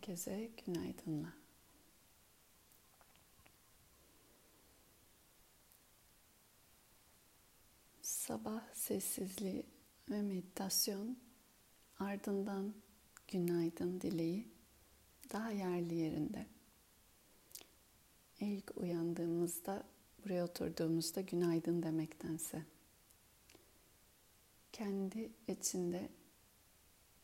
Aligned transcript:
Herkese 0.00 0.50
günaydınlar. 0.66 1.32
Sabah 8.02 8.74
sessizliği 8.74 9.66
ve 10.10 10.22
meditasyon 10.22 11.18
ardından 11.98 12.74
günaydın 13.28 14.00
dileği 14.00 14.48
daha 15.32 15.50
yerli 15.50 15.94
yerinde. 15.94 16.46
İlk 18.40 18.76
uyandığımızda, 18.76 19.84
buraya 20.24 20.44
oturduğumuzda 20.44 21.20
günaydın 21.20 21.82
demektense 21.82 22.62
kendi 24.72 25.30
içinde 25.48 26.08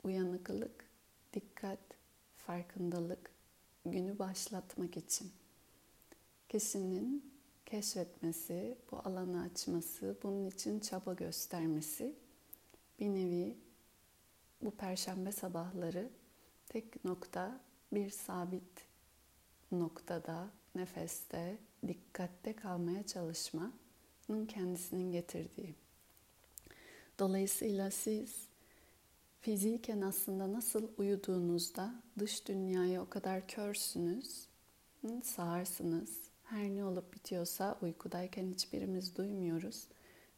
uyanıklık, 0.05 0.85
dikkat, 1.35 1.96
farkındalık 2.47 3.31
günü 3.85 4.19
başlatmak 4.19 4.97
için 4.97 5.33
kişinin 6.49 7.33
keşfetmesi, 7.67 8.79
bu 8.91 8.99
alanı 8.99 9.43
açması, 9.43 10.17
bunun 10.23 10.47
için 10.47 10.81
çaba 10.81 11.15
göstermesi 11.15 12.15
bir 13.01 13.07
nevi 13.07 13.57
bu 14.63 14.71
perşembe 14.71 15.33
sabahları 15.33 16.11
tek 16.69 17.05
nokta 17.05 17.61
bir 17.93 18.11
sabit 18.11 18.87
noktada, 19.73 20.51
nefeste, 20.75 21.59
dikkatte 21.89 22.57
kalmaya 22.57 23.07
çalışmanın 23.07 24.47
kendisinin 24.49 25.13
getirdiği. 25.13 25.75
Dolayısıyla 27.19 27.91
siz 27.91 28.46
fiziken 29.41 30.01
aslında 30.01 30.53
nasıl 30.53 30.89
uyuduğunuzda 30.97 31.95
dış 32.19 32.49
dünyaya 32.49 33.03
o 33.03 33.09
kadar 33.09 33.49
körsünüz, 33.49 34.47
sağırsınız. 35.23 36.21
Her 36.45 36.71
ne 36.71 36.85
olup 36.85 37.15
bitiyorsa 37.15 37.79
uykudayken 37.83 38.51
hiçbirimiz 38.51 39.17
duymuyoruz 39.17 39.89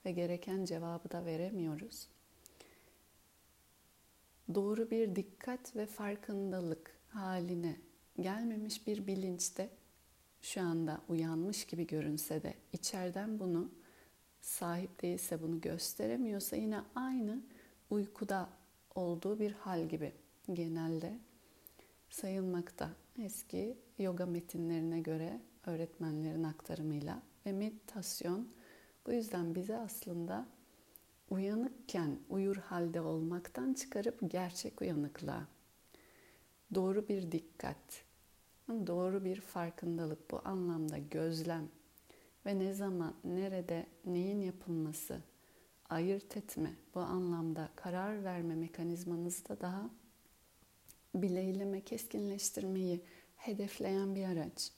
ve 0.04 0.12
gereken 0.12 0.64
cevabı 0.64 1.10
da 1.10 1.24
veremiyoruz. 1.24 2.08
Doğru 4.54 4.90
bir 4.90 5.16
dikkat 5.16 5.76
ve 5.76 5.86
farkındalık 5.86 6.98
haline 7.08 7.76
gelmemiş 8.20 8.86
bir 8.86 9.06
bilinçte 9.06 9.70
şu 10.42 10.60
anda 10.60 11.00
uyanmış 11.08 11.64
gibi 11.64 11.86
görünse 11.86 12.42
de 12.42 12.54
içeriden 12.72 13.38
bunu 13.38 13.70
sahip 14.40 15.02
değilse 15.02 15.42
bunu 15.42 15.60
gösteremiyorsa 15.60 16.56
yine 16.56 16.80
aynı 16.94 17.42
uykuda 17.90 18.48
olduğu 18.98 19.38
bir 19.38 19.52
hal 19.52 19.88
gibi 19.88 20.12
genelde 20.52 21.18
sayılmakta. 22.10 22.90
Eski 23.22 23.78
yoga 23.98 24.26
metinlerine 24.26 25.00
göre 25.00 25.40
öğretmenlerin 25.66 26.42
aktarımıyla 26.42 27.22
ve 27.46 27.52
meditasyon 27.52 28.48
bu 29.06 29.12
yüzden 29.12 29.54
bize 29.54 29.76
aslında 29.76 30.46
uyanıkken 31.30 32.18
uyur 32.28 32.56
halde 32.56 33.00
olmaktan 33.00 33.74
çıkarıp 33.74 34.18
gerçek 34.30 34.80
uyanıklığa, 34.82 35.48
doğru 36.74 37.08
bir 37.08 37.32
dikkat, 37.32 38.04
doğru 38.68 39.24
bir 39.24 39.40
farkındalık 39.40 40.30
bu 40.30 40.40
anlamda 40.44 40.98
gözlem 40.98 41.68
ve 42.46 42.58
ne 42.58 42.72
zaman, 42.74 43.14
nerede, 43.24 43.86
neyin 44.04 44.40
yapılması, 44.40 45.22
ayırt 45.88 46.36
etme, 46.36 46.74
bu 46.94 47.00
anlamda 47.00 47.68
karar 47.76 48.24
verme 48.24 48.54
mekanizmanızı 48.54 49.48
da 49.48 49.60
daha 49.60 49.90
bileyleme, 51.14 51.80
keskinleştirmeyi 51.80 53.00
hedefleyen 53.36 54.14
bir 54.14 54.24
araç. 54.24 54.72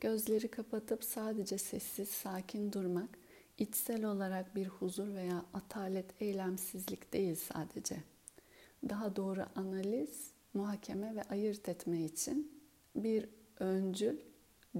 Gözleri 0.00 0.48
kapatıp 0.48 1.04
sadece 1.04 1.58
sessiz, 1.58 2.08
sakin 2.08 2.72
durmak, 2.72 3.18
içsel 3.58 4.04
olarak 4.04 4.56
bir 4.56 4.66
huzur 4.66 5.14
veya 5.14 5.44
atalet, 5.54 6.22
eylemsizlik 6.22 7.12
değil 7.12 7.34
sadece. 7.34 7.96
Daha 8.88 9.16
doğru 9.16 9.46
analiz, 9.54 10.30
muhakeme 10.54 11.16
ve 11.16 11.22
ayırt 11.22 11.68
etme 11.68 12.04
için 12.04 12.62
bir 12.96 13.28
öncül, 13.60 14.18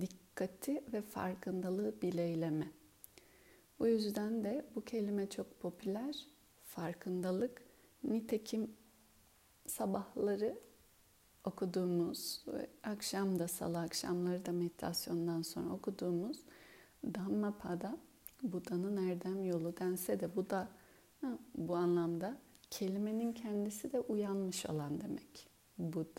dikkati 0.00 0.82
ve 0.92 1.02
farkındalığı 1.02 2.02
bileyleme. 2.02 2.77
Bu 3.80 3.86
yüzden 3.86 4.44
de 4.44 4.66
bu 4.74 4.84
kelime 4.84 5.30
çok 5.30 5.60
popüler. 5.60 6.26
Farkındalık. 6.62 7.62
Nitekim 8.04 8.70
sabahları 9.66 10.58
okuduğumuz, 11.44 12.44
akşam 12.82 13.38
da 13.38 13.48
salı 13.48 13.78
akşamları 13.78 14.46
da 14.46 14.52
meditasyondan 14.52 15.42
sonra 15.42 15.70
okuduğumuz 15.74 16.38
Dhammapada, 17.14 17.98
Buda'nın 18.42 19.08
erdem 19.08 19.44
yolu 19.44 19.76
dense 19.76 20.20
de 20.20 20.36
bu 20.36 20.50
da 20.50 20.68
bu 21.54 21.76
anlamda 21.76 22.38
kelimenin 22.70 23.32
kendisi 23.32 23.92
de 23.92 24.00
uyanmış 24.00 24.66
olan 24.66 25.00
demek. 25.00 25.48
Bud, 25.78 26.16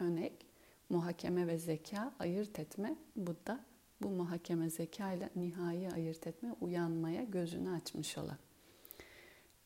örnek, 0.00 0.46
muhakeme 0.88 1.46
ve 1.46 1.58
zeka, 1.58 2.12
ayırt 2.18 2.58
etme, 2.58 2.96
Buddha 3.16 3.64
bu 4.02 4.08
muhakeme 4.08 4.70
zeka 4.70 5.12
ile 5.12 5.30
nihai 5.36 5.90
ayırt 5.90 6.26
etme, 6.26 6.52
uyanmaya 6.60 7.22
gözünü 7.22 7.70
açmış 7.70 8.18
olan. 8.18 8.38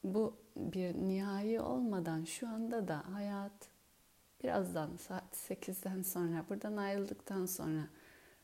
Bu 0.05 0.37
bir 0.56 0.94
nihai 0.94 1.61
olmadan 1.61 2.25
şu 2.25 2.49
anda 2.49 2.88
da 2.88 3.15
hayat 3.15 3.69
birazdan 4.43 4.97
saat 4.97 5.37
8'den 5.37 6.03
sonra 6.03 6.44
buradan 6.49 6.77
ayrıldıktan 6.77 7.47
sonra 7.47 7.88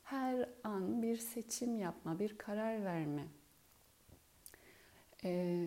her 0.02 0.48
an 0.64 1.02
bir 1.02 1.16
seçim 1.16 1.78
yapma, 1.78 2.18
bir 2.18 2.38
karar 2.38 2.84
verme 2.84 3.24
e, 5.24 5.64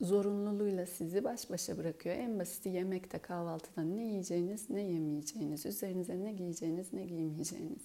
zorunluluğuyla 0.00 0.86
sizi 0.86 1.24
baş 1.24 1.50
başa 1.50 1.78
bırakıyor. 1.78 2.16
En 2.16 2.38
basiti 2.38 2.68
yemekte, 2.68 3.18
kahvaltıda 3.18 3.82
ne 3.82 4.02
yiyeceğiniz, 4.02 4.70
ne 4.70 4.82
yemeyeceğiniz, 4.82 5.66
üzerinize 5.66 6.24
ne 6.24 6.32
giyeceğiniz, 6.32 6.92
ne 6.92 7.04
giymeyeceğiniz. 7.04 7.82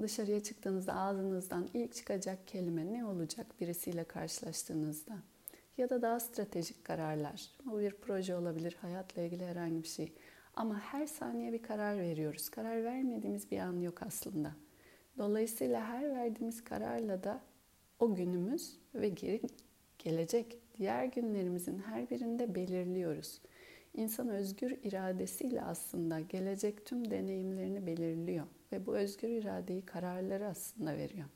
Dışarıya 0.00 0.42
çıktığınızda 0.42 0.94
ağzınızdan 0.94 1.68
ilk 1.74 1.94
çıkacak 1.94 2.48
kelime 2.48 2.92
ne 2.92 3.04
olacak 3.04 3.46
birisiyle 3.60 4.04
karşılaştığınızda? 4.04 5.18
Ya 5.78 5.90
da 5.90 6.02
daha 6.02 6.20
stratejik 6.20 6.84
kararlar. 6.84 7.50
Bu 7.64 7.80
bir 7.80 7.94
proje 7.94 8.36
olabilir, 8.36 8.76
hayatla 8.80 9.22
ilgili 9.22 9.46
herhangi 9.46 9.82
bir 9.82 9.88
şey. 9.88 10.12
Ama 10.54 10.80
her 10.80 11.06
saniye 11.06 11.52
bir 11.52 11.62
karar 11.62 11.98
veriyoruz. 11.98 12.48
Karar 12.48 12.84
vermediğimiz 12.84 13.50
bir 13.50 13.58
an 13.58 13.80
yok 13.80 14.02
aslında. 14.02 14.52
Dolayısıyla 15.18 15.88
her 15.88 16.10
verdiğimiz 16.10 16.64
kararla 16.64 17.24
da 17.24 17.40
o 17.98 18.14
günümüz 18.14 18.76
ve 18.94 19.08
geri 19.08 19.40
gelecek 19.98 20.58
diğer 20.78 21.04
günlerimizin 21.04 21.78
her 21.78 22.10
birinde 22.10 22.54
belirliyoruz. 22.54 23.40
İnsan 23.94 24.28
özgür 24.28 24.70
iradesiyle 24.82 25.62
aslında 25.62 26.20
gelecek 26.20 26.86
tüm 26.86 27.10
deneyimlerini 27.10 27.86
belirliyor 27.86 28.46
ve 28.72 28.86
bu 28.86 28.96
özgür 28.96 29.28
iradeyi 29.28 29.82
kararları 29.82 30.46
aslında 30.46 30.96
veriyor. 30.96 31.26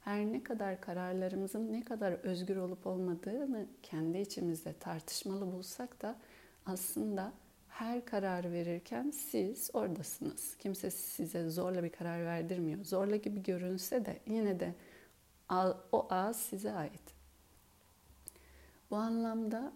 Her 0.00 0.26
ne 0.26 0.42
kadar 0.42 0.80
kararlarımızın 0.80 1.72
ne 1.72 1.84
kadar 1.84 2.12
özgür 2.12 2.56
olup 2.56 2.86
olmadığını 2.86 3.66
kendi 3.82 4.18
içimizde 4.18 4.72
tartışmalı 4.72 5.52
bulsak 5.52 6.02
da 6.02 6.18
aslında 6.66 7.32
her 7.68 8.04
karar 8.04 8.52
verirken 8.52 9.10
siz 9.10 9.70
oradasınız. 9.72 10.56
Kimse 10.56 10.90
size 10.90 11.48
zorla 11.48 11.84
bir 11.84 11.90
karar 11.90 12.24
verdirmiyor. 12.24 12.84
Zorla 12.84 13.16
gibi 13.16 13.42
görünse 13.42 14.06
de 14.06 14.20
yine 14.26 14.60
de 14.60 14.74
o 15.92 16.06
ağız 16.10 16.36
size 16.36 16.72
ait. 16.72 17.14
Bu 18.90 18.96
anlamda 18.96 19.72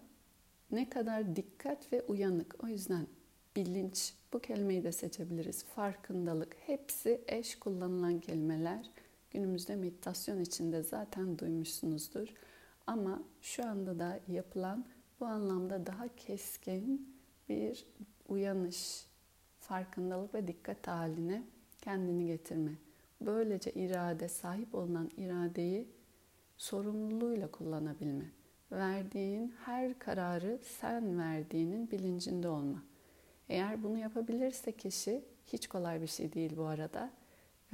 ne 0.71 0.89
kadar 0.89 1.35
dikkat 1.35 1.93
ve 1.93 2.01
uyanık. 2.01 2.63
O 2.63 2.67
yüzden 2.67 3.07
bilinç, 3.55 4.13
bu 4.33 4.39
kelimeyi 4.39 4.83
de 4.83 4.91
seçebiliriz. 4.91 5.63
Farkındalık, 5.63 6.55
hepsi 6.65 7.21
eş 7.27 7.59
kullanılan 7.59 8.19
kelimeler. 8.19 8.89
Günümüzde 9.31 9.75
meditasyon 9.75 10.39
içinde 10.39 10.83
zaten 10.83 11.39
duymuşsunuzdur. 11.39 12.27
Ama 12.87 13.23
şu 13.41 13.67
anda 13.67 13.99
da 13.99 14.19
yapılan 14.27 14.85
bu 15.19 15.25
anlamda 15.25 15.85
daha 15.85 16.15
keskin 16.15 17.15
bir 17.49 17.85
uyanış, 18.27 19.05
farkındalık 19.59 20.33
ve 20.33 20.47
dikkat 20.47 20.87
haline 20.87 21.43
kendini 21.81 22.25
getirme. 22.25 22.71
Böylece 23.21 23.71
irade, 23.71 24.27
sahip 24.27 24.75
olunan 24.75 25.11
iradeyi 25.17 25.87
sorumluluğuyla 26.57 27.51
kullanabilme. 27.51 28.25
Verdiğin 28.71 29.53
her 29.65 29.99
kararı 29.99 30.59
sen 30.79 31.19
verdiğinin 31.19 31.91
bilincinde 31.91 32.47
olma. 32.47 32.83
Eğer 33.49 33.83
bunu 33.83 33.97
yapabilirse 33.97 34.71
kişi, 34.71 35.25
hiç 35.47 35.67
kolay 35.67 36.01
bir 36.01 36.07
şey 36.07 36.33
değil 36.33 36.57
bu 36.57 36.63
arada, 36.65 37.11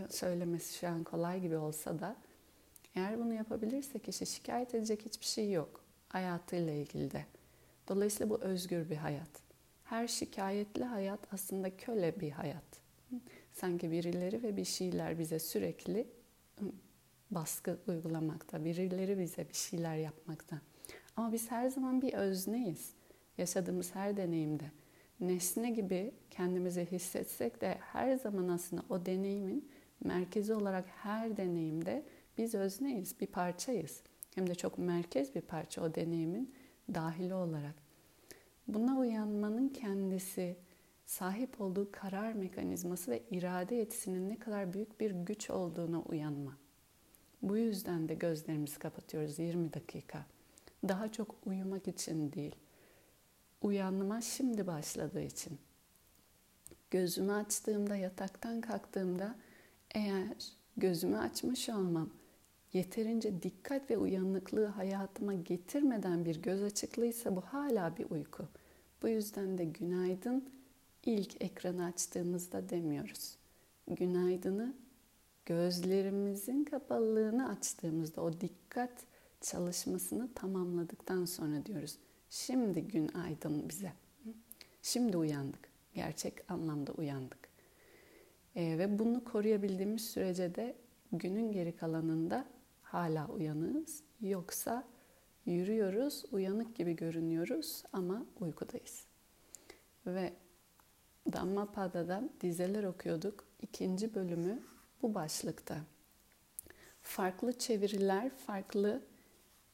söylemesi 0.10 0.78
şu 0.78 0.88
an 0.88 1.04
kolay 1.04 1.42
gibi 1.42 1.58
olsa 1.58 2.00
da, 2.00 2.16
eğer 2.96 3.20
bunu 3.20 3.34
yapabilirse 3.34 4.00
kişi 4.00 4.26
şikayet 4.26 4.76
edecek 4.76 5.06
hiçbir 5.06 5.26
şey 5.26 5.52
yok 5.52 5.84
hayatıyla 6.10 6.74
ilgili 6.74 7.12
de. 7.12 7.26
Dolayısıyla 7.88 8.30
bu 8.30 8.42
özgür 8.42 8.90
bir 8.90 8.96
hayat. 8.96 9.30
her 9.90 10.08
şikayetli 10.08 10.84
hayat 10.84 11.20
aslında 11.34 11.78
köle 11.78 12.20
bir 12.20 12.32
hayat. 12.32 12.64
Sanki 13.54 13.92
birileri 13.92 14.44
ve 14.44 14.58
bir 14.58 14.66
şeyler 14.66 15.20
bize 15.20 15.40
sürekli 15.40 16.08
baskı 17.32 17.80
uygulamakta, 17.88 18.66
birileri 18.66 19.20
bize 19.20 19.50
bir 19.50 19.54
şeyler 19.54 19.96
yapmakta. 19.96 20.62
Ama 21.18 21.32
biz 21.32 21.52
her 21.52 21.70
zaman 21.70 22.02
bir 22.02 22.14
özneyiz. 22.14 22.94
Yaşadığımız 23.38 23.96
her 23.96 24.18
deneyimde. 24.18 24.72
Nesne 25.20 25.72
gibi 25.72 26.12
kendimizi 26.30 26.86
hissetsek 26.86 27.62
de 27.62 27.78
her 27.82 28.16
zaman 28.16 28.48
aslında 28.48 28.84
o 28.90 29.06
deneyimin 29.06 29.70
merkezi 30.04 30.54
olarak 30.54 30.86
her 30.88 31.38
deneyimde 31.38 32.04
biz 32.38 32.56
özneyiz, 32.56 33.20
bir 33.22 33.28
parçayız. 33.28 34.02
Hem 34.36 34.48
de 34.48 34.56
çok 34.56 34.78
merkez 34.78 35.36
bir 35.36 35.42
parça 35.42 35.82
o 35.82 35.96
deneyimin 35.96 36.54
dahili 36.94 37.34
olarak. 37.34 37.76
Buna 38.68 39.00
uyanmanın 39.00 39.70
kendisi 39.70 40.58
sahip 41.06 41.62
olduğu 41.62 41.92
karar 41.92 42.34
mekanizması 42.34 43.12
ve 43.12 43.24
irade 43.32 43.76
yetisinin 43.76 44.30
ne 44.30 44.40
kadar 44.40 44.74
büyük 44.74 45.00
bir 45.00 45.12
güç 45.12 45.50
olduğuna 45.50 46.02
uyanma. 46.02 46.58
Bu 47.42 47.58
yüzden 47.58 48.10
de 48.10 48.14
gözlerimizi 48.14 48.80
kapatıyoruz 48.80 49.40
20 49.40 49.74
dakika. 49.74 50.26
Daha 50.88 51.12
çok 51.12 51.36
uyumak 51.46 51.88
için 51.88 52.32
değil. 52.32 52.56
Uyanma 53.62 54.22
şimdi 54.22 54.68
başladığı 54.68 55.22
için. 55.22 55.58
Gözümü 56.92 57.32
açtığımda, 57.32 57.96
yataktan 57.96 58.62
kalktığımda 58.62 59.36
eğer 59.96 60.54
gözümü 60.78 61.18
açmış 61.18 61.70
olmam 61.70 62.10
yeterince 62.74 63.44
dikkat 63.44 63.92
ve 63.92 63.98
uyanıklığı 63.98 64.66
hayatıma 64.66 65.34
getirmeden 65.34 66.26
bir 66.26 66.42
göz 66.42 66.64
açıklıysa 66.64 67.36
bu 67.36 67.42
hala 67.42 67.98
bir 67.98 68.10
uyku. 68.10 68.44
Bu 69.02 69.08
yüzden 69.08 69.58
de 69.58 69.66
günaydın 69.66 70.50
ilk 71.06 71.42
ekranı 71.42 71.86
açtığımızda 71.86 72.70
demiyoruz. 72.70 73.38
Günaydını 73.88 74.74
gözlerimizin 75.46 76.64
kapalılığını 76.64 77.50
açtığımızda 77.50 78.22
o 78.22 78.42
dikkat 78.42 78.92
çalışmasını 79.42 80.34
tamamladıktan 80.34 81.26
sonra 81.26 81.66
diyoruz. 81.66 81.98
Şimdi 82.30 82.82
gün 82.82 83.08
aydın 83.08 83.70
bize. 83.70 83.94
Şimdi 84.82 85.18
uyandık. 85.18 85.70
Gerçek 85.94 86.52
anlamda 86.52 86.92
uyandık. 86.92 87.50
E, 88.56 88.78
ve 88.78 89.00
bunu 89.00 89.24
koruyabildiğimiz 89.24 90.10
sürece 90.10 90.56
de 90.56 90.76
günün 91.12 91.52
geri 91.52 91.76
kalanında 91.76 92.46
hala 92.84 93.28
uyanığız. 93.28 94.04
Yoksa 94.22 94.84
yürüyoruz, 95.46 96.24
uyanık 96.32 96.76
gibi 96.76 96.96
görünüyoruz 96.96 97.84
ama 97.94 98.26
uykudayız. 98.40 99.06
Ve 100.06 100.34
Dhammapada'dan 101.34 102.30
dizeler 102.42 102.84
okuyorduk. 102.84 103.46
İkinci 103.62 104.16
bölümü 104.16 104.64
bu 105.02 105.14
başlıkta. 105.14 105.78
Farklı 107.02 107.58
çeviriler, 107.58 108.30
farklı 108.30 109.02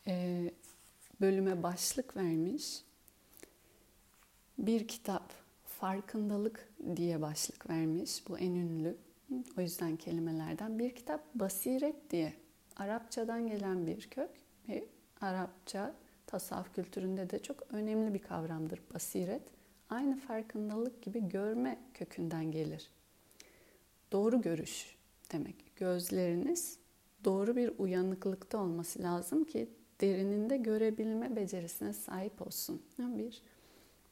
e, 0.07 0.51
bölüme 1.21 1.63
başlık 1.63 2.17
vermiş. 2.17 2.83
Bir 4.57 4.87
kitap 4.87 5.33
farkındalık 5.65 6.69
diye 6.95 7.21
başlık 7.21 7.69
vermiş. 7.69 8.27
Bu 8.27 8.37
en 8.37 8.51
ünlü. 8.51 8.97
O 9.57 9.61
yüzden 9.61 9.95
kelimelerden. 9.95 10.79
Bir 10.79 10.95
kitap 10.95 11.35
basiret 11.35 12.11
diye. 12.11 12.33
Arapçadan 12.75 13.47
gelen 13.47 13.87
bir 13.87 14.09
kök. 14.09 14.29
Ve 14.69 14.85
Arapça 15.21 15.95
tasavvuf 16.27 16.75
kültüründe 16.75 17.29
de 17.29 17.39
çok 17.39 17.73
önemli 17.73 18.13
bir 18.13 18.19
kavramdır 18.19 18.81
basiret. 18.93 19.41
Aynı 19.89 20.19
farkındalık 20.19 21.01
gibi 21.01 21.29
görme 21.29 21.79
kökünden 21.93 22.51
gelir. 22.51 22.89
Doğru 24.11 24.41
görüş 24.41 24.95
demek. 25.31 25.55
Gözleriniz 25.75 26.77
doğru 27.25 27.55
bir 27.55 27.71
uyanıklıkta 27.77 28.57
olması 28.57 29.03
lazım 29.03 29.43
ki 29.43 29.69
derininde 30.01 30.57
görebilme 30.57 31.35
becerisine 31.35 31.93
sahip 31.93 32.47
olsun. 32.47 32.81
Bir 32.99 33.41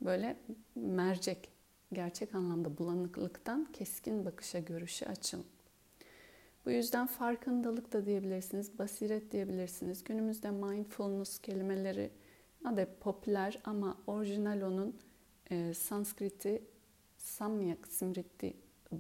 böyle 0.01 0.37
mercek, 0.75 1.49
gerçek 1.93 2.35
anlamda 2.35 2.77
bulanıklıktan 2.77 3.67
keskin 3.73 4.25
bakışa, 4.25 4.59
görüşe 4.59 5.05
açın. 5.05 5.45
Bu 6.65 6.71
yüzden 6.71 7.07
farkındalık 7.07 7.93
da 7.93 8.05
diyebilirsiniz, 8.05 8.79
basiret 8.79 9.31
diyebilirsiniz. 9.31 10.03
Günümüzde 10.03 10.51
mindfulness 10.51 11.39
kelimeleri 11.39 12.11
de 12.65 12.95
popüler 12.99 13.61
ama 13.63 13.97
orijinal 14.07 14.61
onun 14.61 14.95
e, 15.49 15.73
Sanskriti 15.73 16.63
samyak 17.17 17.87
smriti 17.87 18.53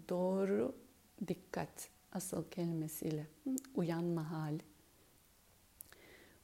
doğru 0.09 0.75
dikkat 1.27 1.89
asıl 2.11 2.43
kelimesiyle 2.43 3.27
uyanma 3.75 4.31
hali. 4.31 4.70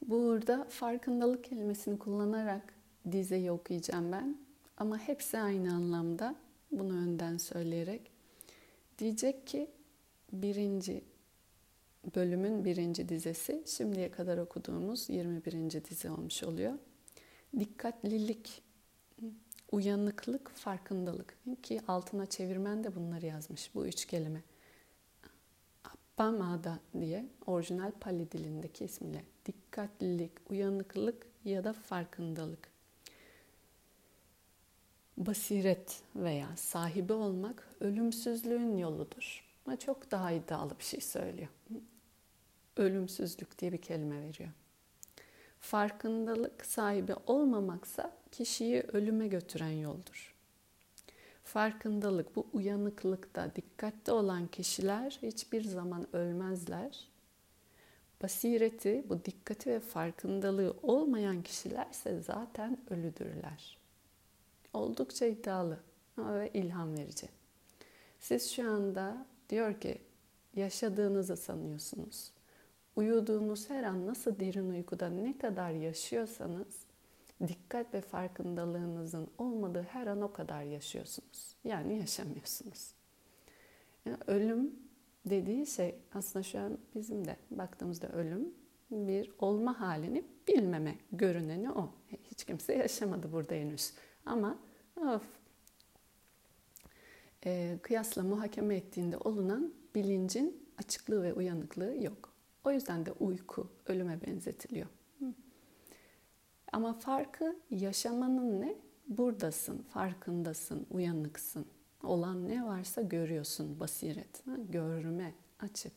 Burada 0.01 0.63
farkındalık 0.69 1.43
kelimesini 1.43 1.99
kullanarak 1.99 2.73
dizeyi 3.11 3.51
okuyacağım 3.51 4.11
ben. 4.11 4.37
Ama 4.77 4.97
hepsi 4.97 5.39
aynı 5.39 5.73
anlamda. 5.73 6.35
Bunu 6.71 6.93
önden 6.93 7.37
söyleyerek. 7.37 8.11
Diyecek 8.99 9.47
ki 9.47 9.71
birinci 10.33 11.03
bölümün 12.15 12.65
birinci 12.65 13.09
dizesi 13.09 13.63
şimdiye 13.65 14.11
kadar 14.11 14.37
okuduğumuz 14.37 15.09
21. 15.09 15.85
dizi 15.85 16.09
olmuş 16.09 16.43
oluyor. 16.43 16.73
Dikkatlilik, 17.59 18.61
uyanıklık, 19.71 20.49
farkındalık 20.49 21.37
ki 21.63 21.81
altına 21.87 22.25
çevirmen 22.25 22.83
de 22.83 22.95
bunları 22.95 23.25
yazmış 23.25 23.75
bu 23.75 23.87
üç 23.87 24.05
kelime. 24.05 24.43
Appamada 25.83 26.79
diye 26.99 27.25
orijinal 27.45 27.91
Pali 27.91 28.31
dilindeki 28.31 28.85
ismiyle 28.85 29.23
dikkatlilik, 29.47 30.31
uyanıklık 30.49 31.27
ya 31.45 31.63
da 31.63 31.73
farkındalık 31.73 32.69
basiret 35.17 36.01
veya 36.15 36.57
sahibi 36.57 37.13
olmak 37.13 37.67
ölümsüzlüğün 37.79 38.77
yoludur. 38.77 39.43
Ama 39.65 39.79
çok 39.79 40.11
daha 40.11 40.31
iddialı 40.31 40.79
bir 40.79 40.83
şey 40.83 41.01
söylüyor. 41.01 41.47
Ölümsüzlük 42.77 43.59
diye 43.59 43.71
bir 43.73 43.81
kelime 43.81 44.21
veriyor. 44.21 44.49
Farkındalık 45.59 46.65
sahibi 46.65 47.13
olmamaksa 47.27 48.11
kişiyi 48.31 48.81
ölüme 48.81 49.27
götüren 49.27 49.71
yoldur. 49.71 50.33
Farkındalık, 51.43 52.35
bu 52.35 52.47
uyanıklıkta, 52.53 53.55
dikkatli 53.55 54.11
olan 54.11 54.47
kişiler 54.47 55.19
hiçbir 55.21 55.63
zaman 55.63 56.15
ölmezler. 56.15 57.07
Basireti, 58.23 59.03
bu 59.09 59.25
dikkati 59.25 59.69
ve 59.69 59.79
farkındalığı 59.79 60.75
olmayan 60.83 61.43
kişilerse 61.43 62.21
zaten 62.21 62.77
ölüdürler 62.89 63.77
oldukça 64.77 65.25
iddialı 65.25 65.79
ve 66.17 66.49
ilham 66.53 66.97
verici. 66.97 67.27
Siz 68.19 68.51
şu 68.51 68.71
anda 68.71 69.25
diyor 69.49 69.79
ki 69.79 70.01
yaşadığınızı 70.55 71.37
sanıyorsunuz. 71.37 72.31
Uyuduğunuz 72.95 73.69
her 73.69 73.83
an 73.83 74.07
nasıl 74.07 74.39
derin 74.39 74.69
uykuda 74.69 75.09
ne 75.09 75.37
kadar 75.37 75.71
yaşıyorsanız 75.71 76.85
dikkat 77.47 77.93
ve 77.93 78.01
farkındalığınızın 78.01 79.27
olmadığı 79.37 79.83
her 79.83 80.07
an 80.07 80.21
o 80.21 80.33
kadar 80.33 80.63
yaşıyorsunuz. 80.63 81.55
Yani 81.63 81.99
yaşamıyorsunuz. 81.99 82.91
Yani 84.05 84.17
ölüm 84.27 84.75
dediği 85.29 85.65
şey 85.65 85.95
aslında 86.13 86.43
şu 86.43 86.59
an 86.59 86.77
bizim 86.95 87.25
de 87.25 87.35
baktığımızda 87.51 88.09
ölüm 88.09 88.53
bir 88.91 89.31
olma 89.39 89.81
halini 89.81 90.23
bilmeme 90.47 90.95
görüneni 91.11 91.71
o. 91.71 91.89
Hiç 92.31 92.43
kimse 92.43 92.75
yaşamadı 92.75 93.31
burada 93.31 93.55
henüz. 93.55 93.93
Ama 94.25 94.57
of, 94.97 95.23
e, 97.45 97.77
kıyasla 97.81 98.23
muhakeme 98.23 98.75
ettiğinde 98.75 99.17
olunan 99.17 99.73
bilincin 99.95 100.67
açıklığı 100.77 101.23
ve 101.23 101.33
uyanıklığı 101.33 102.03
yok. 102.03 102.33
O 102.63 102.71
yüzden 102.71 103.05
de 103.05 103.11
uyku 103.11 103.69
ölüme 103.85 104.21
benzetiliyor. 104.27 104.87
Ama 106.71 106.93
farkı 106.93 107.55
yaşamanın 107.69 108.61
ne? 108.61 108.75
Buradasın, 109.07 109.77
farkındasın, 109.77 110.87
uyanıksın. 110.91 111.65
Olan 112.03 112.47
ne 112.47 112.65
varsa 112.65 113.01
görüyorsun, 113.01 113.79
basiret, 113.79 114.43
görme, 114.69 115.33
açık. 115.59 115.93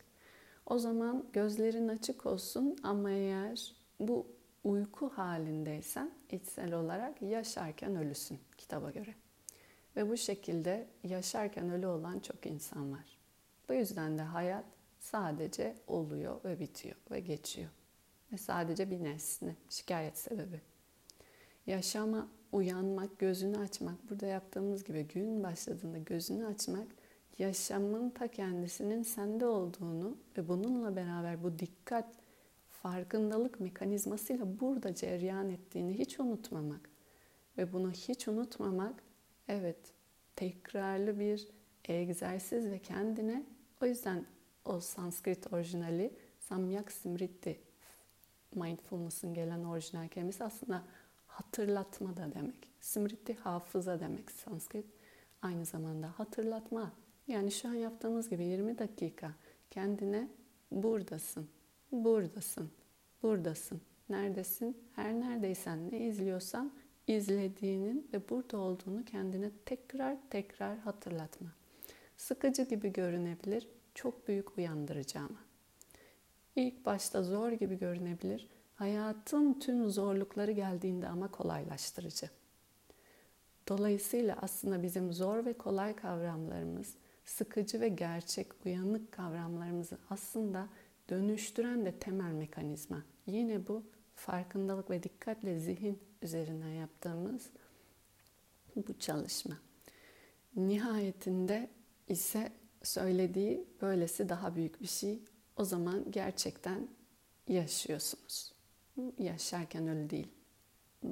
O 0.67 0.79
zaman 0.79 1.27
gözlerin 1.33 1.89
açık 1.89 2.27
olsun 2.27 2.77
ama 2.83 3.11
eğer 3.11 3.75
bu 4.01 4.27
uyku 4.65 5.09
halindeysen 5.09 6.11
içsel 6.31 6.75
olarak 6.75 7.23
yaşarken 7.23 7.97
ölüsün 7.97 8.39
kitaba 8.57 8.91
göre. 8.91 9.15
Ve 9.97 10.09
bu 10.11 10.17
şekilde 10.17 10.87
yaşarken 11.05 11.71
ölü 11.71 11.87
olan 11.87 12.21
çok 12.21 12.47
insan 12.47 12.93
var. 12.93 13.19
Bu 13.69 13.75
yüzden 13.75 14.19
de 14.19 14.23
hayat 14.23 14.65
sadece 15.01 15.77
oluyor 15.87 16.45
ve 16.45 16.61
bitiyor 16.61 16.97
ve 17.11 17.21
geçiyor. 17.21 17.71
Ve 18.33 18.39
sadece 18.39 18.91
bir 18.91 19.05
nesne, 19.05 19.57
şikayet 19.69 20.19
sebebi. 20.19 20.61
Yaşama 21.67 22.29
uyanmak, 22.53 23.19
gözünü 23.19 23.59
açmak, 23.59 24.11
burada 24.11 24.27
yaptığımız 24.27 24.85
gibi 24.85 25.03
gün 25.03 25.43
başladığında 25.43 25.99
gözünü 25.99 26.47
açmak, 26.47 26.87
yaşamın 27.39 28.11
ta 28.11 28.29
kendisinin 28.29 29.03
sende 29.03 29.47
olduğunu 29.47 30.17
ve 30.37 30.49
bununla 30.49 30.97
beraber 30.97 31.43
bu 31.43 31.59
dikkat, 31.59 32.15
farkındalık 32.69 33.61
mekanizmasıyla 33.61 34.61
burada 34.61 34.95
cereyan 34.95 35.51
ettiğini 35.51 35.99
hiç 35.99 36.21
unutmamak. 36.21 36.91
Ve 37.59 37.73
bunu 37.73 37.91
hiç 37.91 38.29
unutmamak, 38.29 39.03
evet 39.49 39.79
tekrarlı 40.37 41.19
bir 41.19 41.49
egzersiz 41.89 42.71
ve 42.71 42.79
kendine, 42.79 43.47
o 43.83 43.87
yüzden 43.87 44.27
o 44.65 44.81
Sanskrit 44.81 45.53
orijinali 45.53 46.13
Samyak 46.41 46.93
Smriti 46.93 47.61
mindfulness'ın 48.55 49.35
gelen 49.35 49.65
orijinal 49.65 50.09
kelimesi 50.09 50.45
aslında 50.45 50.83
hatırlatma 51.41 52.17
da 52.17 52.35
demek. 52.35 52.71
Smriti 52.81 53.35
hafıza 53.35 54.01
demek 54.01 54.31
Sanskrit. 54.31 54.87
Aynı 55.43 55.65
zamanda 55.65 56.19
hatırlatma. 56.19 56.93
Yani 57.29 57.53
şu 57.53 57.69
an 57.69 57.75
yaptığımız 57.75 58.31
gibi 58.31 58.45
20 58.45 58.79
dakika 58.79 59.33
kendine 59.71 60.29
buradasın, 60.73 61.49
buradasın, 61.93 62.71
buradasın. 63.23 63.81
Neredesin? 64.09 64.77
Her 64.97 65.13
neredeysen, 65.13 65.91
ne 65.93 65.99
izliyorsan 65.99 66.73
izlediğinin 67.07 68.09
ve 68.13 68.29
burada 68.29 68.59
olduğunu 68.59 69.05
kendine 69.05 69.51
tekrar 69.67 70.17
tekrar 70.31 70.79
hatırlatma. 70.79 71.49
Sıkıcı 72.17 72.63
gibi 72.63 72.93
görünebilir, 72.93 73.69
çok 73.95 74.29
büyük 74.29 74.59
uyandırıcı 74.59 75.19
ama. 75.19 75.39
İlk 76.57 76.87
başta 76.87 77.23
zor 77.23 77.53
gibi 77.53 77.79
görünebilir, 77.79 78.49
hayatın 78.81 79.59
tüm 79.61 79.91
zorlukları 79.91 80.53
geldiğinde 80.53 81.09
ama 81.09 81.31
kolaylaştırıcı. 81.31 82.31
Dolayısıyla 83.69 84.39
aslında 84.43 84.83
bizim 84.83 85.13
zor 85.13 85.45
ve 85.45 85.53
kolay 85.53 85.97
kavramlarımız, 85.97 86.95
sıkıcı 87.25 87.81
ve 87.81 87.89
gerçek, 87.89 88.47
uyanık 88.67 89.13
kavramlarımızı 89.13 89.99
aslında 90.11 90.69
dönüştüren 91.09 91.85
de 91.85 91.93
temel 91.93 92.33
mekanizma. 92.33 93.03
Yine 93.27 93.69
bu 93.69 93.85
farkındalık 94.15 94.91
ve 94.91 95.03
dikkatle 95.03 95.59
zihin 95.59 95.99
üzerinden 96.23 96.73
yaptığımız 96.73 97.51
bu 98.77 98.99
çalışma. 98.99 99.59
Nihayetinde 100.57 101.71
ise 102.09 102.53
söylediği 102.83 103.65
böylesi 103.83 104.29
daha 104.29 104.57
büyük 104.57 104.83
bir 104.83 104.87
şey. 104.87 105.23
O 105.57 105.65
zaman 105.65 106.11
gerçekten 106.11 106.89
yaşıyorsunuz. 107.49 108.60
Yaşarken 109.19 109.89
öyle 109.89 110.11
değil. 110.11 110.29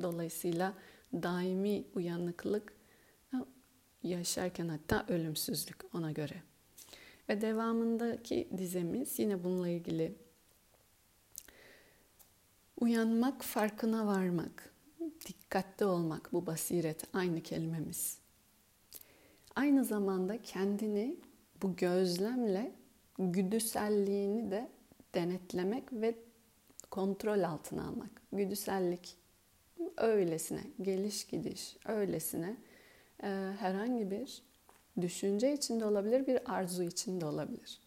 Dolayısıyla 0.02 0.74
daimi 1.12 1.84
uyanıklık 1.94 2.72
yaşarken 4.02 4.68
hatta 4.68 5.06
ölümsüzlük 5.08 5.94
ona 5.94 6.12
göre. 6.12 6.42
Ve 7.28 7.40
devamındaki 7.40 8.48
dizemiz 8.58 9.18
yine 9.18 9.44
bununla 9.44 9.68
ilgili 9.68 10.14
uyanmak, 12.80 13.42
farkına 13.42 14.06
varmak, 14.06 14.74
dikkatli 15.26 15.86
olmak 15.86 16.32
bu 16.32 16.46
basiret 16.46 17.04
aynı 17.12 17.40
kelimemiz. 17.40 18.18
Aynı 19.56 19.84
zamanda 19.84 20.42
kendini 20.42 21.16
bu 21.62 21.76
gözlemle 21.76 22.72
güdüselliğini 23.18 24.50
de 24.50 24.68
denetlemek 25.14 25.92
ve 25.92 26.14
kontrol 26.90 27.42
altına 27.42 27.88
almak. 27.88 28.10
Güdüsellik 28.32 29.16
öylesine, 29.96 30.60
geliş 30.82 31.26
gidiş 31.26 31.76
öylesine 31.84 32.56
e, 33.22 33.26
herhangi 33.58 34.10
bir 34.10 34.42
düşünce 35.00 35.52
içinde 35.52 35.84
olabilir, 35.84 36.26
bir 36.26 36.54
arzu 36.54 36.82
içinde 36.82 37.26
olabilir. 37.26 37.80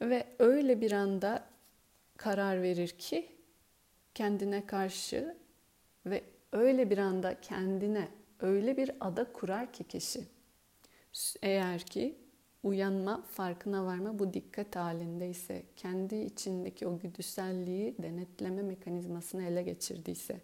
Ve 0.00 0.26
öyle 0.38 0.80
bir 0.80 0.92
anda 0.92 1.46
karar 2.16 2.62
verir 2.62 2.88
ki 2.88 3.28
kendine 4.14 4.66
karşı 4.66 5.36
ve 6.06 6.24
öyle 6.52 6.90
bir 6.90 6.98
anda 6.98 7.40
kendine 7.40 8.08
öyle 8.40 8.76
bir 8.76 8.90
ada 9.00 9.32
kurar 9.32 9.72
ki 9.72 9.84
kişi. 9.84 10.24
Eğer 11.42 11.80
ki 11.80 12.21
uyanma, 12.62 13.22
farkına 13.22 13.86
varma 13.86 14.18
bu 14.18 14.34
dikkat 14.34 14.76
halindeyse, 14.76 15.62
kendi 15.76 16.16
içindeki 16.16 16.86
o 16.86 16.98
güdüselliği 16.98 17.94
denetleme 18.02 18.62
mekanizmasını 18.62 19.42
ele 19.42 19.62
geçirdiyse, 19.62 20.40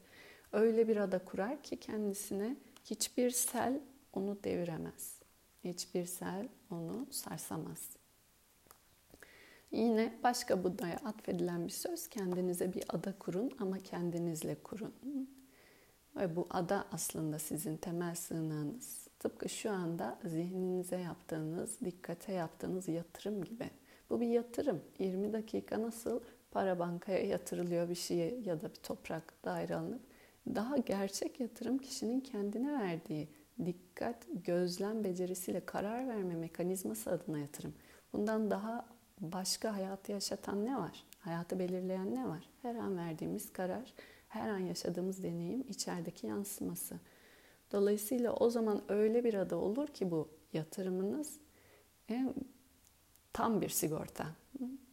öyle 0.52 0.88
bir 0.88 0.96
ada 0.96 1.24
kurar 1.24 1.62
ki 1.62 1.76
kendisine 1.76 2.56
hiçbir 2.84 3.30
sel 3.30 3.80
onu 4.12 4.44
deviremez. 4.44 5.18
Hiçbir 5.64 6.04
sel 6.04 6.48
onu 6.70 7.06
sarsamaz. 7.10 7.90
Yine 9.72 10.18
başka 10.22 10.64
Buda'ya 10.64 10.96
atfedilen 10.96 11.64
bir 11.64 11.72
söz, 11.72 12.08
kendinize 12.08 12.74
bir 12.74 12.84
ada 12.88 13.18
kurun 13.18 13.50
ama 13.58 13.78
kendinizle 13.78 14.54
kurun. 14.54 14.94
Ve 16.16 16.36
bu 16.36 16.46
ada 16.50 16.86
aslında 16.92 17.38
sizin 17.38 17.76
temel 17.76 18.14
sığınağınız. 18.14 19.07
Tıpkı 19.18 19.48
şu 19.48 19.70
anda 19.70 20.18
zihninize 20.24 20.96
yaptığınız, 20.96 21.80
dikkate 21.84 22.32
yaptığınız 22.32 22.88
yatırım 22.88 23.44
gibi. 23.44 23.70
Bu 24.10 24.20
bir 24.20 24.26
yatırım. 24.26 24.80
20 24.98 25.32
dakika 25.32 25.82
nasıl 25.82 26.20
para 26.50 26.78
bankaya 26.78 27.26
yatırılıyor 27.26 27.88
bir 27.88 27.94
şeye 27.94 28.40
ya 28.44 28.60
da 28.60 28.70
bir 28.70 28.74
toprak 28.82 29.44
daire 29.44 29.74
alınıp 29.74 30.00
daha 30.54 30.76
gerçek 30.76 31.40
yatırım 31.40 31.78
kişinin 31.78 32.20
kendine 32.20 32.72
verdiği 32.72 33.28
dikkat, 33.64 34.26
gözlem 34.44 35.04
becerisiyle 35.04 35.66
karar 35.66 36.08
verme 36.08 36.34
mekanizması 36.34 37.10
adına 37.10 37.38
yatırım. 37.38 37.74
Bundan 38.12 38.50
daha 38.50 38.86
başka 39.20 39.76
hayatı 39.76 40.12
yaşatan 40.12 40.64
ne 40.64 40.76
var? 40.76 41.04
Hayatı 41.18 41.58
belirleyen 41.58 42.14
ne 42.14 42.28
var? 42.28 42.50
Her 42.62 42.74
an 42.74 42.96
verdiğimiz 42.96 43.52
karar, 43.52 43.94
her 44.28 44.48
an 44.48 44.58
yaşadığımız 44.58 45.22
deneyim 45.22 45.64
içerideki 45.68 46.26
yansıması. 46.26 47.00
Dolayısıyla 47.72 48.32
o 48.32 48.50
zaman 48.50 48.82
öyle 48.88 49.24
bir 49.24 49.34
ada 49.34 49.56
olur 49.56 49.88
ki 49.88 50.10
bu 50.10 50.28
yatırımınız 50.52 51.38
e, 52.10 52.24
tam 53.32 53.60
bir 53.60 53.68
sigorta. 53.68 54.26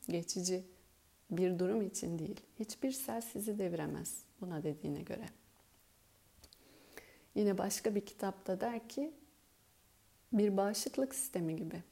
Geçici 0.10 0.64
bir 1.32 1.60
durum 1.60 1.82
için 1.82 2.20
değil. 2.20 2.42
Hiçbir 2.60 2.92
sel 2.92 3.22
sizi 3.22 3.60
deviremez 3.60 4.24
buna 4.42 4.64
dediğine 4.64 5.02
göre. 5.02 5.26
Yine 7.36 7.58
başka 7.58 7.96
bir 7.96 8.06
kitapta 8.06 8.62
der 8.62 8.90
ki 8.90 9.12
bir 10.34 10.58
bağışıklık 10.58 11.16
sistemi 11.16 11.56
gibi. 11.56 11.84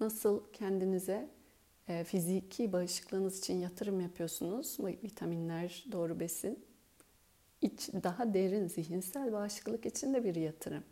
Nasıl 0.00 0.44
kendinize 0.52 1.28
e, 1.88 2.04
fiziki 2.04 2.72
bağışıklığınız 2.72 3.38
için 3.38 3.60
yatırım 3.60 4.00
yapıyorsunuz, 4.00 4.80
vitaminler, 4.80 5.84
doğru 5.92 6.20
besin. 6.20 6.64
İç, 7.62 7.88
daha 8.02 8.34
derin 8.34 8.66
zihinsel 8.66 9.32
bağışıklık 9.32 9.86
için 9.86 10.14
de 10.14 10.24
bir 10.24 10.34
yatırım. 10.34 10.84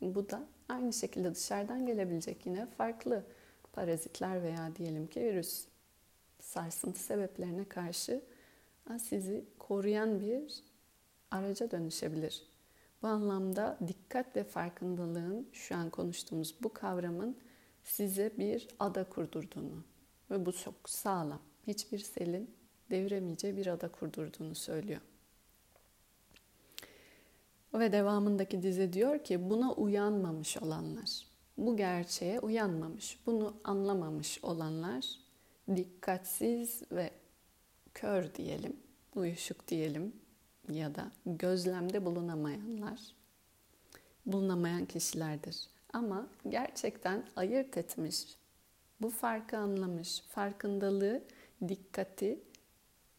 Bu 0.00 0.30
da 0.30 0.46
aynı 0.68 0.92
şekilde 0.92 1.34
dışarıdan 1.34 1.86
gelebilecek 1.86 2.46
yine 2.46 2.66
farklı 2.66 3.24
parazitler 3.72 4.42
veya 4.42 4.76
diyelim 4.76 5.06
ki 5.06 5.20
virüs 5.20 5.66
sarsıntı 6.40 7.00
sebeplerine 7.00 7.64
karşı 7.64 8.22
sizi 8.98 9.44
koruyan 9.58 10.20
bir 10.20 10.64
araca 11.30 11.70
dönüşebilir. 11.70 12.42
Bu 13.02 13.06
anlamda 13.06 13.78
dikkat 13.86 14.36
ve 14.36 14.44
farkındalığın 14.44 15.48
şu 15.52 15.76
an 15.76 15.90
konuştuğumuz 15.90 16.54
bu 16.62 16.72
kavramın 16.72 17.36
size 17.84 18.32
bir 18.38 18.68
ada 18.78 19.04
kurdurduğunu 19.04 19.84
ve 20.30 20.46
bu 20.46 20.52
çok 20.52 20.90
sağlam. 20.90 21.40
Hiçbir 21.66 21.98
selin 21.98 22.50
deviremeyeceği 22.90 23.56
bir 23.56 23.66
ada 23.66 23.88
kurdurduğunu 23.88 24.54
söylüyor. 24.54 25.00
Ve 27.74 27.92
devamındaki 27.92 28.62
dize 28.62 28.92
diyor 28.92 29.24
ki 29.24 29.50
buna 29.50 29.72
uyanmamış 29.72 30.56
olanlar, 30.56 31.26
bu 31.58 31.76
gerçeğe 31.76 32.40
uyanmamış, 32.40 33.18
bunu 33.26 33.56
anlamamış 33.64 34.44
olanlar 34.44 35.06
dikkatsiz 35.76 36.82
ve 36.92 37.10
kör 37.94 38.34
diyelim, 38.34 38.76
uyuşuk 39.14 39.68
diyelim 39.68 40.12
ya 40.72 40.94
da 40.94 41.10
gözlemde 41.26 42.04
bulunamayanlar, 42.04 43.00
bulunamayan 44.26 44.84
kişilerdir. 44.84 45.68
Ama 45.92 46.26
gerçekten 46.48 47.24
ayırt 47.36 47.76
etmiş, 47.76 48.36
bu 49.00 49.10
farkı 49.10 49.58
anlamış, 49.58 50.20
farkındalığı, 50.20 51.22
dikkati 51.68 52.40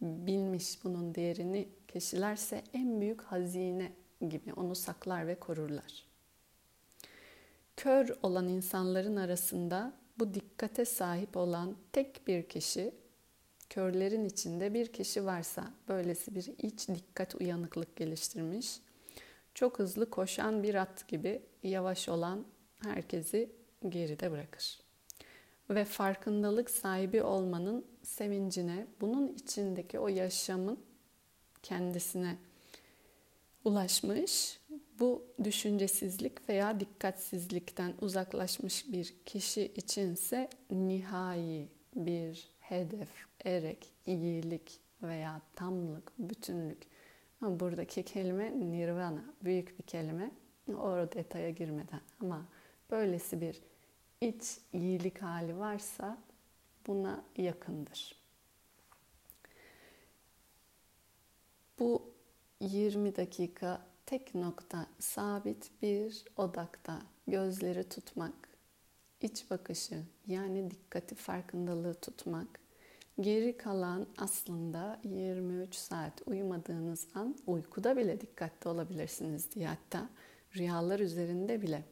bilmiş 0.02 0.84
bunun 0.84 1.16
değerini 1.16 1.70
kişilerse 1.88 2.64
en 2.74 3.02
büyük 3.02 3.22
hazine 3.22 3.92
gibi 4.30 4.54
onu 4.54 4.76
saklar 4.76 5.28
ve 5.28 5.40
korurlar. 5.40 6.06
Kör 7.78 8.18
olan 8.24 8.48
insanların 8.48 9.16
arasında 9.16 9.94
bu 10.20 10.34
dikkate 10.34 10.86
sahip 10.86 11.38
olan 11.38 11.76
tek 11.92 12.28
bir 12.28 12.44
kişi 12.44 12.94
körlerin 13.70 14.26
içinde 14.26 14.74
bir 14.74 14.94
kişi 14.94 15.26
varsa 15.26 15.74
böylesi 15.88 16.36
bir 16.36 16.54
iç 16.58 16.88
dikkat 16.88 17.36
uyanıklık 17.36 17.96
geliştirmiş, 17.96 18.80
çok 19.54 19.80
hızlı 19.80 20.10
koşan 20.10 20.64
bir 20.64 20.76
at 20.76 21.08
gibi 21.08 21.42
yavaş 21.64 22.10
olan 22.10 22.46
herkesi 22.84 23.50
geride 23.90 24.32
bırakır. 24.32 24.80
Ve 25.70 25.86
farkındalık 25.86 26.70
sahibi 26.70 27.24
olmanın 27.24 27.86
sevincine, 28.04 28.88
bunun 29.02 29.28
içindeki 29.28 30.00
o 30.00 30.08
yaşamın 30.08 30.80
kendisine 31.64 32.38
ulaşmış, 33.66 34.60
bu 35.00 35.26
düşüncesizlik 35.44 36.50
veya 36.50 36.80
dikkatsizlikten 36.80 37.94
uzaklaşmış 38.02 38.92
bir 38.92 39.14
kişi 39.26 39.72
içinse 39.76 40.50
nihai 40.72 41.68
bir 41.96 42.50
hedef, 42.60 43.10
erek, 43.46 43.92
iyilik 44.06 44.80
veya 45.04 45.42
tamlık, 45.56 46.12
bütünlük. 46.20 46.84
Buradaki 47.42 48.04
kelime 48.04 48.60
nirvana, 48.60 49.24
büyük 49.44 49.80
bir 49.80 49.84
kelime. 49.84 50.32
O 50.70 50.92
detaya 51.16 51.50
girmeden 51.50 52.02
ama 52.22 52.46
böylesi 52.92 53.42
bir 53.42 53.62
iç 54.22 54.58
iyilik 54.74 55.22
hali 55.22 55.58
varsa 55.58 56.18
buna 56.88 57.24
yakındır. 57.38 58.16
Bu 61.80 62.17
20 62.62 63.16
dakika 63.16 63.82
tek 64.06 64.36
nokta 64.36 64.88
sabit 65.00 65.72
bir 65.82 66.26
odakta 66.38 67.02
gözleri 67.28 67.90
tutmak, 67.90 68.50
iç 69.22 69.52
bakışı 69.52 70.04
yani 70.28 70.72
dikkati 70.72 71.16
farkındalığı 71.16 71.94
tutmak. 71.94 72.60
Geri 73.22 73.58
kalan 73.58 74.08
aslında 74.18 75.00
23 75.04 75.76
saat 75.76 76.22
uyumadığınız 76.26 77.08
an 77.16 77.38
uykuda 77.48 77.98
bile 77.98 78.22
dikkatli 78.22 78.70
olabilirsiniz 78.70 79.52
diye 79.52 79.68
hatta 79.68 80.10
rüyalar 80.56 81.00
üzerinde 81.00 81.62
bile 81.62 81.84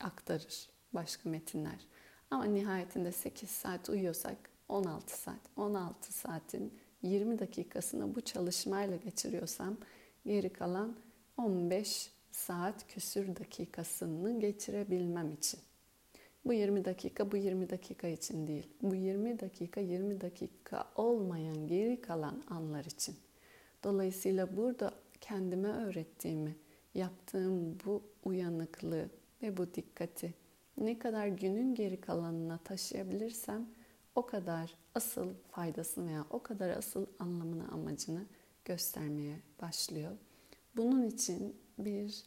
aktarır 0.00 0.68
başka 0.92 1.30
metinler. 1.30 1.86
Ama 2.30 2.44
nihayetinde 2.44 3.12
8 3.12 3.50
saat 3.50 3.88
uyuyorsak 3.88 4.36
16 4.68 5.20
saat, 5.20 5.40
16 5.56 6.12
saatin 6.12 6.78
20 7.02 7.38
dakikasını 7.38 8.14
bu 8.14 8.20
çalışmayla 8.20 8.96
geçiriyorsam 8.96 9.76
geri 10.26 10.52
kalan 10.52 10.96
15 11.36 12.10
saat 12.32 12.86
küsür 12.86 13.36
dakikasını 13.36 14.40
geçirebilmem 14.40 15.32
için. 15.32 15.60
Bu 16.44 16.52
20 16.52 16.84
dakika 16.84 17.32
bu 17.32 17.36
20 17.36 17.70
dakika 17.70 18.08
için 18.08 18.46
değil. 18.46 18.68
Bu 18.82 18.94
20 18.94 19.40
dakika 19.40 19.80
20 19.80 20.20
dakika 20.20 20.84
olmayan 20.96 21.66
geri 21.66 22.00
kalan 22.00 22.42
anlar 22.48 22.84
için. 22.84 23.16
Dolayısıyla 23.84 24.56
burada 24.56 24.94
kendime 25.20 25.68
öğrettiğimi, 25.68 26.56
yaptığım 26.94 27.78
bu 27.84 28.02
uyanıklığı 28.24 29.08
ve 29.42 29.56
bu 29.56 29.74
dikkati 29.74 30.34
ne 30.78 30.98
kadar 30.98 31.26
günün 31.26 31.74
geri 31.74 32.00
kalanına 32.00 32.58
taşıyabilirsem 32.58 33.66
o 34.14 34.26
kadar 34.26 34.74
asıl 34.94 35.34
faydasını 35.50 36.08
veya 36.08 36.26
o 36.30 36.42
kadar 36.42 36.70
asıl 36.70 37.06
anlamını, 37.18 37.68
amacını 37.68 38.26
göstermeye 38.64 39.40
başlıyor. 39.62 40.12
Bunun 40.76 41.06
için 41.06 41.56
bir 41.78 42.24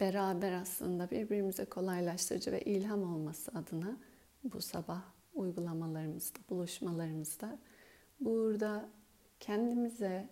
beraber 0.00 0.52
aslında 0.52 1.10
birbirimize 1.10 1.64
kolaylaştırıcı 1.64 2.52
ve 2.52 2.60
ilham 2.60 3.02
olması 3.14 3.50
adına 3.50 3.96
bu 4.44 4.60
sabah 4.60 5.02
uygulamalarımızda, 5.34 6.38
buluşmalarımızda 6.50 7.58
burada 8.20 8.88
kendimize 9.40 10.28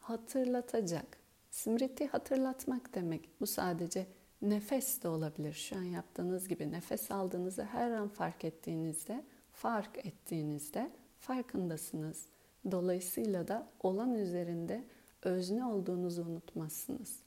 hatırlatacak, 0.00 1.18
simriti 1.50 2.06
hatırlatmak 2.06 2.94
demek. 2.94 3.40
Bu 3.40 3.46
sadece 3.46 4.06
nefes 4.42 5.02
de 5.02 5.08
olabilir. 5.08 5.52
Şu 5.52 5.76
an 5.76 5.82
yaptığınız 5.82 6.48
gibi 6.48 6.72
nefes 6.72 7.10
aldığınızı 7.10 7.64
her 7.64 7.90
an 7.90 8.08
fark 8.08 8.44
ettiğinizde, 8.44 9.24
fark 9.52 10.06
ettiğinizde 10.06 10.90
farkındasınız. 11.18 12.26
Dolayısıyla 12.70 13.48
da 13.48 13.68
olan 13.82 14.14
üzerinde 14.14 14.84
özne 15.22 15.64
olduğunuzu 15.64 16.22
unutmazsınız. 16.22 17.18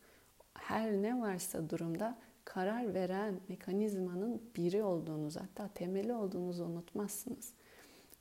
Her 0.54 0.92
ne 0.92 1.22
varsa 1.22 1.70
durumda 1.70 2.18
karar 2.46 2.94
veren 2.94 3.40
mekanizmanın 3.50 4.42
biri 4.56 4.84
olduğunuzu 4.84 5.40
hatta 5.40 5.68
temeli 5.68 6.14
olduğunuzu 6.14 6.66
unutmazsınız. 6.66 7.54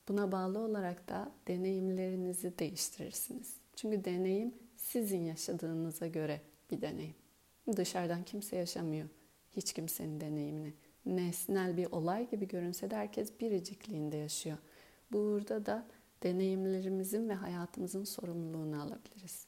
Buna 0.08 0.32
bağlı 0.32 0.58
olarak 0.58 1.08
da 1.08 1.32
deneyimlerinizi 1.48 2.58
değiştirirsiniz. 2.58 3.56
Çünkü 3.76 4.04
deneyim 4.04 4.54
sizin 4.76 5.20
yaşadığınıza 5.20 6.06
göre 6.06 6.40
bir 6.70 6.80
deneyim. 6.80 7.21
Dışarıdan 7.76 8.24
kimse 8.24 8.56
yaşamıyor 8.56 9.08
hiç 9.56 9.72
kimsenin 9.72 10.20
deneyimini. 10.20 10.74
Nesnel 11.06 11.76
bir 11.76 11.86
olay 11.86 12.30
gibi 12.30 12.48
görünse 12.48 12.90
de 12.90 12.96
herkes 12.96 13.40
biricikliğinde 13.40 14.16
yaşıyor. 14.16 14.58
Burada 15.12 15.66
da 15.66 15.86
deneyimlerimizin 16.22 17.28
ve 17.28 17.34
hayatımızın 17.34 18.04
sorumluluğunu 18.04 18.82
alabiliriz. 18.82 19.46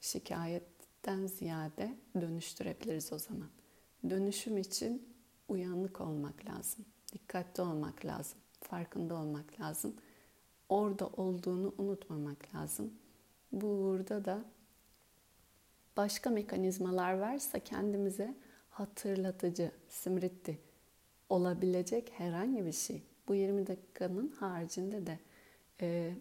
Şikayetten 0.00 1.26
ziyade 1.26 1.96
dönüştürebiliriz 2.20 3.12
o 3.12 3.18
zaman. 3.18 3.48
Dönüşüm 4.10 4.58
için 4.58 5.08
uyanık 5.48 6.00
olmak 6.00 6.46
lazım. 6.46 6.84
Dikkatli 7.12 7.62
olmak 7.62 8.04
lazım. 8.04 8.38
Farkında 8.60 9.14
olmak 9.14 9.60
lazım. 9.60 9.96
Orada 10.68 11.06
olduğunu 11.06 11.74
unutmamak 11.78 12.54
lazım. 12.54 12.92
Burada 13.52 14.24
da 14.24 14.44
başka 15.96 16.30
mekanizmalar 16.30 17.18
varsa 17.18 17.58
kendimize 17.58 18.34
hatırlatıcı, 18.70 19.70
simritti 19.88 20.58
olabilecek 21.28 22.12
herhangi 22.16 22.66
bir 22.66 22.72
şey. 22.72 23.02
Bu 23.28 23.34
20 23.34 23.66
dakikanın 23.66 24.28
haricinde 24.28 25.06
de 25.06 25.18
e, 25.80 26.14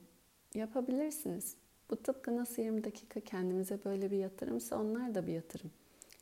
yapabilirsiniz. 0.55 1.55
Bu 1.89 1.95
tıpkı 1.95 2.37
nasıl 2.37 2.61
20 2.61 2.83
dakika 2.83 3.19
kendimize 3.19 3.79
böyle 3.85 4.11
bir 4.11 4.17
yatırımsa 4.17 4.81
onlar 4.81 5.15
da 5.15 5.27
bir 5.27 5.33
yatırım. 5.33 5.71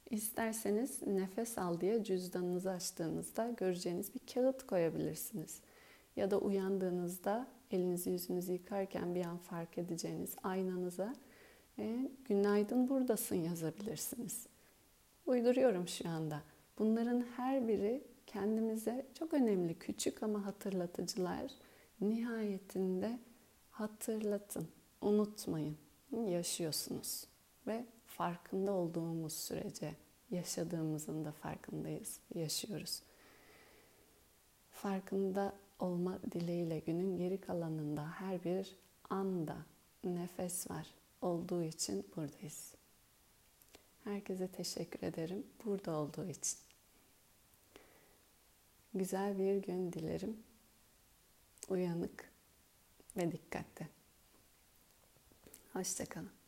İsterseniz 0.10 1.08
nefes 1.08 1.58
al 1.58 1.82
diye 1.82 2.04
cüzdanınızı 2.04 2.72
açtığınızda 2.72 3.52
göreceğiniz 3.58 4.16
bir 4.16 4.34
kağıt 4.34 4.68
koyabilirsiniz. 4.68 5.60
Ya 6.16 6.32
da 6.32 6.38
uyandığınızda 6.38 7.48
elinizi 7.72 8.10
yüzünüzü 8.10 8.54
yıkarken 8.54 9.16
bir 9.16 9.26
an 9.26 9.38
fark 9.38 9.78
edeceğiniz 9.78 10.36
aynanıza 10.44 11.16
e, 11.80 12.12
günaydın 12.26 12.90
buradasın 12.90 13.36
yazabilirsiniz. 13.36 14.48
Uyduruyorum 15.26 15.88
şu 15.88 16.10
anda. 16.10 16.42
Bunların 16.80 17.26
her 17.38 17.68
biri 17.68 18.04
kendimize 18.28 19.06
çok 19.20 19.34
önemli 19.34 19.80
küçük 19.80 20.24
ama 20.24 20.46
hatırlatıcılar. 20.46 21.52
Nihayetinde 22.02 23.20
hatırlatın, 23.72 24.68
unutmayın. 25.02 25.78
Yaşıyorsunuz 26.28 27.28
ve 27.68 27.86
farkında 28.06 28.72
olduğumuz 28.72 29.34
sürece 29.34 29.96
yaşadığımızın 30.32 31.26
da 31.26 31.32
farkındayız, 31.32 32.20
yaşıyoruz. 32.36 33.02
Farkında 34.72 35.54
olma 35.80 36.20
dileğiyle 36.32 36.80
günün 36.80 37.18
geri 37.18 37.42
kalanında 37.42 38.08
her 38.12 38.44
bir 38.44 38.76
anda 39.10 39.56
nefes 40.04 40.72
var 40.72 40.99
olduğu 41.22 41.64
için 41.64 42.08
buradayız. 42.16 42.74
Herkese 44.04 44.48
teşekkür 44.48 45.08
ederim 45.08 45.48
burada 45.66 45.92
olduğu 45.92 46.30
için. 46.30 46.58
Güzel 48.94 49.38
bir 49.40 49.56
gün 49.56 49.94
dilerim. 49.94 50.38
Uyanık 51.70 52.32
ve 53.18 53.32
dikkatli. 53.32 53.88
Hoşçakalın. 55.74 56.39